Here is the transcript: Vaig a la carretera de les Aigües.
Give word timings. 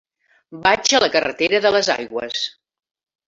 Vaig 0.63 0.93
a 0.99 1.01
la 1.03 1.09
carretera 1.17 1.61
de 1.67 1.71
les 1.77 1.91
Aigües. 1.97 2.41